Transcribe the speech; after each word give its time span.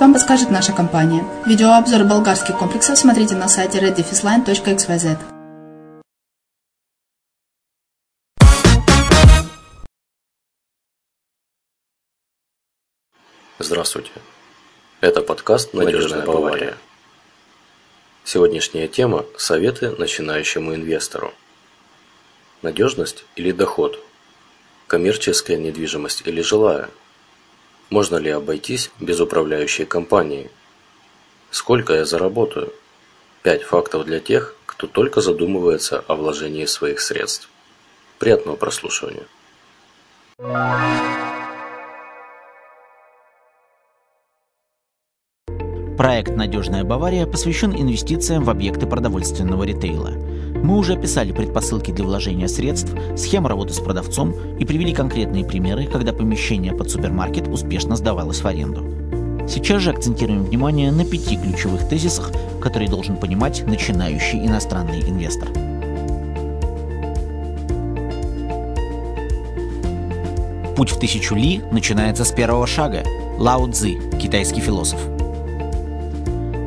вам 0.00 0.14
подскажет 0.14 0.50
наша 0.50 0.72
компания. 0.72 1.22
Видеообзор 1.44 2.04
болгарских 2.04 2.56
комплексов 2.56 2.96
смотрите 2.96 3.34
на 3.34 3.46
сайте 3.46 3.78
reddefisline.xyz. 3.78 5.18
Здравствуйте. 13.58 14.10
Это 15.02 15.20
подкаст 15.20 15.74
«Надежная 15.74 16.24
Бавария». 16.24 16.78
Сегодняшняя 18.24 18.88
тема– 18.88 19.26
советы 19.36 19.90
начинающему 19.90 20.74
инвестору. 20.74 21.34
Надежность 22.62 23.26
или 23.36 23.52
доход? 23.52 24.02
Коммерческая 24.86 25.58
недвижимость 25.58 26.22
или 26.24 26.40
жилая? 26.40 26.88
Можно 27.90 28.16
ли 28.16 28.30
обойтись 28.30 28.90
без 28.98 29.20
управляющей 29.20 29.84
компании? 29.84 30.50
Сколько 31.50 31.94
я 31.94 32.04
заработаю? 32.04 32.72
Пять 33.42 33.62
фактов 33.62 34.04
для 34.04 34.18
тех, 34.18 34.56
кто 34.66 34.88
только 34.88 35.20
задумывается 35.20 36.04
о 36.08 36.16
вложении 36.16 36.64
своих 36.64 37.00
средств. 37.00 37.48
Приятного 38.18 38.56
прослушивания. 38.56 39.26
Проект 45.96 46.32
«Надежная 46.32 46.84
Бавария» 46.84 47.24
посвящен 47.24 47.72
инвестициям 47.72 48.44
в 48.44 48.50
объекты 48.50 48.86
продовольственного 48.86 49.62
ритейла. 49.62 50.12
Мы 50.62 50.76
уже 50.76 50.94
описали 50.94 51.32
предпосылки 51.32 51.90
для 51.90 52.04
вложения 52.04 52.48
средств, 52.48 52.92
схему 53.16 53.48
работы 53.48 53.72
с 53.72 53.80
продавцом 53.80 54.34
и 54.58 54.64
привели 54.64 54.92
конкретные 54.92 55.44
примеры, 55.44 55.86
когда 55.86 56.12
помещение 56.12 56.72
под 56.72 56.90
супермаркет 56.90 57.48
успешно 57.48 57.96
сдавалось 57.96 58.40
в 58.40 58.46
аренду. 58.46 58.84
Сейчас 59.48 59.82
же 59.82 59.90
акцентируем 59.90 60.44
внимание 60.44 60.90
на 60.90 61.04
пяти 61.04 61.36
ключевых 61.36 61.88
тезисах, 61.88 62.32
которые 62.60 62.90
должен 62.90 63.16
понимать 63.16 63.64
начинающий 63.66 64.44
иностранный 64.44 65.00
инвестор. 65.00 65.48
Путь 70.76 70.90
в 70.90 70.98
тысячу 70.98 71.34
ли 71.34 71.62
начинается 71.70 72.24
с 72.24 72.32
первого 72.32 72.66
шага. 72.66 73.02
Лао 73.38 73.70
Цзи, 73.70 73.98
китайский 74.18 74.60
философ– 74.60 75.00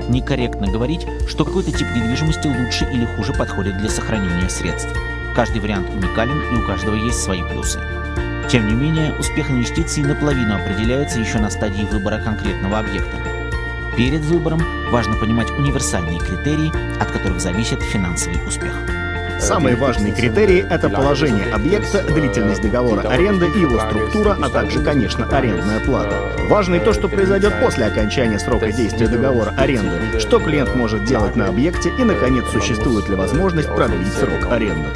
Некорректно 0.09 0.67
говорить, 0.67 1.05
что 1.27 1.45
какой-то 1.45 1.71
тип 1.71 1.87
недвижимости 1.95 2.47
лучше 2.47 2.85
или 2.91 3.05
хуже 3.15 3.31
подходит 3.33 3.77
для 3.77 3.89
сохранения 3.89 4.49
средств. 4.49 4.89
Каждый 5.35 5.61
вариант 5.61 5.89
уникален 5.91 6.41
и 6.51 6.61
у 6.61 6.65
каждого 6.65 6.95
есть 6.95 7.21
свои 7.21 7.43
плюсы. 7.43 7.79
Тем 8.49 8.67
не 8.67 8.73
менее, 8.73 9.13
успех 9.19 9.51
инвестиций 9.51 10.03
наполовину 10.03 10.55
определяется 10.55 11.19
еще 11.19 11.37
на 11.37 11.51
стадии 11.51 11.87
выбора 11.91 12.19
конкретного 12.23 12.79
объекта. 12.79 13.17
Перед 13.95 14.21
выбором 14.21 14.61
важно 14.89 15.15
понимать 15.15 15.51
универсальные 15.51 16.17
критерии, 16.17 16.71
от 16.99 17.11
которых 17.11 17.39
зависит 17.39 17.83
финансовый 17.83 18.43
успех. 18.47 18.73
Самые 19.39 19.77
важные 19.77 20.13
критерии— 20.13 20.65
это 20.69 20.89
положение 20.89 21.45
объекта, 21.53 22.03
длительность 22.03 22.61
договора 22.61 23.07
аренды 23.07 23.47
и 23.47 23.61
его 23.61 23.79
структура, 23.79 24.37
а 24.39 24.49
также, 24.49 24.83
конечно, 24.83 25.25
арендная 25.25 25.79
плата. 25.79 26.13
Важно 26.49 26.75
и 26.75 26.79
то, 26.79 26.91
что 26.93 27.07
произойдет 27.07 27.53
после 27.61 27.85
окончания 27.85 28.37
срока 28.37 28.71
действия 28.71 29.07
договора 29.07 29.53
аренды, 29.57 30.19
что 30.19 30.39
клиент 30.39 30.75
может 30.75 31.05
делать 31.05 31.37
на 31.37 31.47
объекте 31.47 31.89
и, 31.97 32.03
наконец, 32.03 32.45
существует 32.51 33.07
ли 33.07 33.15
возможность 33.15 33.73
продлить 33.73 34.13
срок 34.13 34.51
аренды. 34.51 34.89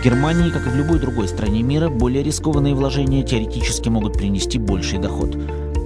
В 0.00 0.02
Германии, 0.02 0.50
как 0.50 0.66
и 0.66 0.70
в 0.70 0.76
любой 0.76 0.98
другой 0.98 1.28
стране 1.28 1.62
мира, 1.62 1.90
более 1.90 2.22
рискованные 2.22 2.74
вложения 2.74 3.22
теоретически 3.22 3.90
могут 3.90 4.14
принести 4.14 4.58
больший 4.58 4.98
доход. 4.98 5.36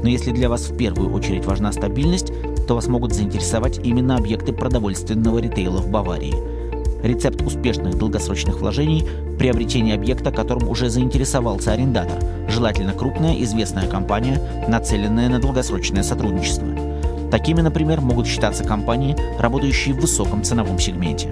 Но 0.02 0.08
если 0.08 0.30
для 0.30 0.48
вас 0.48 0.70
в 0.70 0.76
первую 0.76 1.12
очередь 1.12 1.44
важна 1.44 1.72
стабильность, 1.72 2.32
то 2.68 2.76
вас 2.76 2.86
могут 2.86 3.12
заинтересовать 3.12 3.80
именно 3.84 4.16
объекты 4.16 4.52
продовольственного 4.52 5.40
ритейла 5.40 5.78
в 5.78 5.88
Баварии– 5.88 6.36
Рецепт 7.02 7.42
успешных 7.42 7.96
долгосрочных 7.96 8.60
вложений– 8.60 9.06
приобретение 9.38 9.94
объекта, 9.94 10.30
которым 10.30 10.68
уже 10.68 10.90
заинтересовался 10.90 11.72
арендатор, 11.72 12.18
желательно 12.48 12.92
крупная 12.92 13.40
известная 13.42 13.86
компания, 13.86 14.40
нацеленная 14.68 15.28
на 15.28 15.40
долгосрочное 15.40 16.02
сотрудничество. 16.02 16.68
Такими, 17.30 17.60
например, 17.62 18.00
могут 18.00 18.26
считаться 18.26 18.64
компании, 18.64 19.16
работающие 19.38 19.94
в 19.94 20.00
высоком 20.00 20.42
ценовом 20.42 20.78
сегменте. 20.78 21.30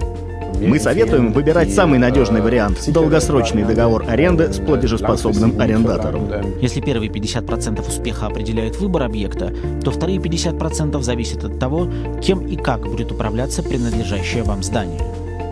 Мы 0.61 0.79
советуем 0.79 1.31
выбирать 1.31 1.71
самый 1.71 1.99
надежный 1.99 2.41
вариант– 2.41 2.83
долгосрочный 2.87 3.63
договор 3.63 4.03
аренды 4.07 4.51
с 4.51 4.57
платежеспособным 4.57 5.59
арендатором. 5.59 6.29
Если 6.59 6.81
первые 6.81 7.09
50% 7.09 7.87
успеха 7.87 8.27
определяют 8.27 8.77
выбор 8.77 9.03
объекта, 9.03 9.53
то 9.83 9.91
вторые 9.91 10.17
50% 10.17 11.01
зависят 11.01 11.43
от 11.45 11.59
того, 11.59 11.87
кем 12.21 12.45
и 12.45 12.57
как 12.57 12.81
будет 12.87 13.11
управляться 13.11 13.63
принадлежащее 13.63 14.43
вам 14.43 14.63
здание. 14.63 14.99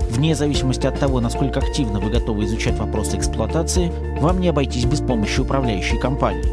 Вне 0.09 0.35
зависимости 0.35 0.87
от 0.87 0.99
того, 0.99 1.19
насколько 1.19 1.59
активно 1.59 1.99
вы 1.99 2.09
готовы 2.09 2.45
изучать 2.45 2.77
вопросы 2.77 3.17
эксплуатации, 3.17 3.91
вам 4.19 4.39
не 4.39 4.49
обойтись 4.49 4.85
без 4.85 5.01
помощи 5.01 5.39
управляющей 5.39 5.99
компании. 5.99 6.43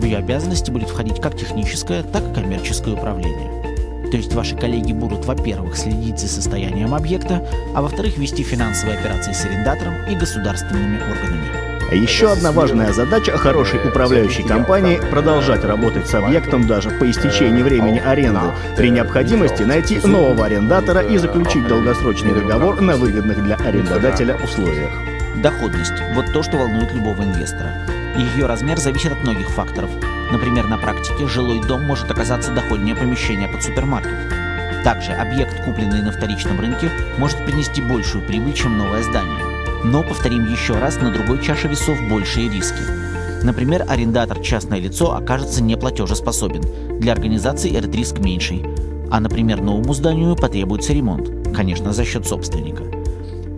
В 0.00 0.04
ее 0.04 0.16
обязанности 0.16 0.70
будет 0.70 0.88
входить 0.88 1.20
как 1.20 1.36
техническое, 1.36 2.02
так 2.02 2.22
и 2.30 2.34
коммерческое 2.34 2.94
управление. 2.94 3.62
То 4.10 4.16
есть 4.16 4.34
ваши 4.34 4.56
коллеги 4.56 4.92
будут, 4.92 5.24
во-первых, 5.24 5.76
следить 5.76 6.18
за 6.18 6.28
состоянием 6.28 6.94
объекта, 6.94 7.46
а 7.74 7.82
во-вторых, 7.82 8.18
вести 8.18 8.42
финансовые 8.42 8.98
операции 8.98 9.32
с 9.32 9.44
арендатором 9.44 9.94
и 10.10 10.16
государственными 10.16 10.96
органами. 10.96 11.61
А 11.92 11.94
еще 11.94 12.32
одна 12.32 12.52
важная 12.52 12.90
задача 12.94 13.36
хорошей 13.36 13.86
управляющей 13.86 14.42
компании– 14.42 14.98
продолжать 15.10 15.62
работать 15.62 16.08
с 16.08 16.14
объектом 16.14 16.66
даже 16.66 16.88
по 16.88 17.10
истечении 17.10 17.62
времени 17.62 17.98
аренды. 17.98 18.46
При 18.78 18.88
необходимости 18.88 19.62
найти 19.62 20.00
нового 20.02 20.46
арендатора 20.46 21.02
и 21.02 21.18
заключить 21.18 21.68
долгосрочный 21.68 22.32
договор 22.32 22.80
на 22.80 22.96
выгодных 22.96 23.44
для 23.44 23.56
арендодателя 23.56 24.36
условиях. 24.36 24.90
Доходность– 25.42 25.92
вот 26.14 26.32
то, 26.32 26.42
что 26.42 26.56
волнует 26.56 26.94
любого 26.94 27.24
инвестора. 27.24 27.74
Ее 28.16 28.46
размер 28.46 28.78
зависит 28.78 29.12
от 29.12 29.22
многих 29.22 29.50
факторов. 29.50 29.90
Например, 30.32 30.68
на 30.68 30.78
практике 30.78 31.28
жилой 31.28 31.60
дом 31.60 31.84
может 31.84 32.10
оказаться 32.10 32.52
доходнее 32.52 32.96
помещения 32.96 33.48
под 33.48 33.62
супермаркет. 33.62 34.32
Также 34.82 35.12
объект, 35.12 35.62
купленный 35.62 36.00
на 36.00 36.10
вторичном 36.10 36.58
рынке, 36.58 36.90
может 37.18 37.44
принести 37.44 37.82
большую 37.82 38.24
прибыль, 38.24 38.54
чем 38.54 38.78
новое 38.78 39.02
здание. 39.02 39.51
Но, 39.84 40.02
повторим 40.02 40.50
еще 40.50 40.74
раз, 40.78 41.00
на 41.00 41.10
другой 41.10 41.42
чаше 41.42 41.68
весов 41.68 41.98
большие 42.08 42.48
риски. 42.48 42.82
Например, 43.42 43.84
арендатор 43.88 44.38
частное 44.40 44.78
лицо 44.78 45.14
окажется 45.14 45.62
неплатежеспособен. 45.62 46.62
Для 47.00 47.12
организации 47.12 47.76
этот 47.76 47.94
риск 47.94 48.18
меньший. 48.18 48.64
А, 49.10 49.18
например, 49.18 49.60
новому 49.60 49.92
зданию 49.92 50.36
потребуется 50.36 50.92
ремонт, 50.92 51.28
конечно, 51.54 51.92
за 51.92 52.04
счет 52.04 52.26
собственника. 52.26 52.84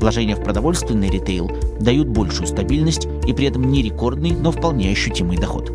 Вложения 0.00 0.34
в 0.34 0.42
продовольственный 0.42 1.10
ритейл 1.10 1.50
дают 1.78 2.08
большую 2.08 2.46
стабильность 2.46 3.06
и 3.26 3.32
при 3.32 3.46
этом 3.46 3.70
не 3.70 3.82
рекордный, 3.82 4.32
но 4.32 4.50
вполне 4.50 4.90
ощутимый 4.90 5.36
доход. 5.36 5.72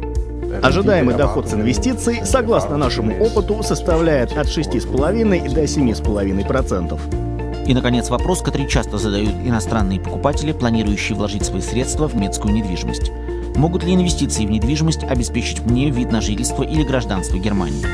Ожидаемый 0.63 1.16
доход 1.16 1.48
с 1.48 1.54
инвестиций, 1.54 2.22
согласно 2.25 2.75
нашему 2.75 3.24
опыту, 3.24 3.62
составляет 3.63 4.36
от 4.36 4.48
6,5 4.48 5.54
до 5.54 5.63
7,5%. 5.63 7.29
И, 7.65 7.73
наконец, 7.73 8.09
вопрос, 8.09 8.41
который 8.41 8.67
часто 8.67 8.97
задают 8.97 9.33
иностранные 9.45 10.00
покупатели, 10.00 10.51
планирующие 10.51 11.15
вложить 11.15 11.45
свои 11.45 11.61
средства 11.61 12.07
в 12.07 12.15
медскую 12.15 12.53
недвижимость. 12.53 13.11
Могут 13.56 13.83
ли 13.83 13.94
инвестиции 13.94 14.45
в 14.45 14.51
недвижимость 14.51 15.03
обеспечить 15.03 15.61
мне 15.66 15.89
вид 15.89 16.11
на 16.11 16.21
жительство 16.21 16.63
или 16.63 16.83
гражданство 16.83 17.37
Германии? 17.37 17.85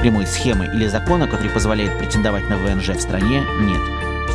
Прямой 0.00 0.26
схемы 0.26 0.66
или 0.66 0.86
закона, 0.86 1.26
который 1.26 1.50
позволяет 1.50 1.98
претендовать 1.98 2.48
на 2.48 2.56
ВНЖ 2.56 2.90
в 2.90 3.00
стране, 3.00 3.42
нет. 3.60 3.80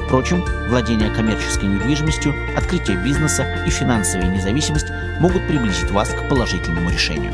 Впрочем, 0.05 0.43
владение 0.69 1.09
коммерческой 1.09 1.69
недвижимостью, 1.69 2.33
открытие 2.57 2.97
бизнеса 2.97 3.63
и 3.65 3.69
финансовая 3.69 4.27
независимость 4.27 4.87
могут 5.19 5.47
приблизить 5.47 5.91
вас 5.91 6.09
к 6.09 6.27
положительному 6.27 6.89
решению. 6.89 7.31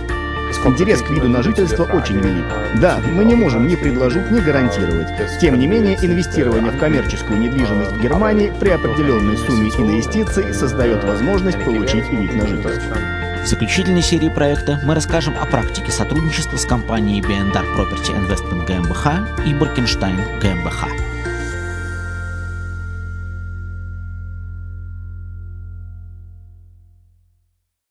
Интерес 0.80 1.02
к 1.02 1.10
виду 1.10 1.28
на 1.28 1.44
жительство 1.44 1.84
очень 1.84 2.20
велик. 2.20 2.46
Да, 2.80 3.02
мы 3.12 3.26
не 3.26 3.36
можем 3.36 3.68
ни 3.68 3.76
предложить, 3.76 4.32
ни 4.32 4.40
гарантировать. 4.40 5.08
Тем 5.42 5.60
не 5.60 5.68
менее, 5.68 5.98
инвестирование 6.02 6.72
в 6.72 6.78
коммерческую 6.78 7.40
недвижимость 7.40 7.92
в 7.92 8.02
Германии 8.02 8.54
при 8.60 8.70
определенной 8.70 9.36
сумме 9.36 9.70
инвестиций 9.70 10.54
создает 10.54 11.04
возможность 11.04 11.62
получить 11.66 12.08
вид 12.10 12.34
на 12.36 12.48
жительство. 12.48 12.96
В 13.44 13.48
заключительной 13.48 14.02
серии 14.02 14.30
проекта 14.30 14.80
мы 14.84 14.96
расскажем 14.96 15.34
о 15.42 15.46
практике 15.46 15.92
сотрудничества 15.92 16.56
с 16.56 16.66
компанией 16.66 17.22
B&R 17.22 17.66
Property 17.76 18.16
Investment 18.16 18.68
GmbH 18.68 19.48
и 19.48 19.54
Borkenstein 19.54 20.40
GmbH. 20.40 21.09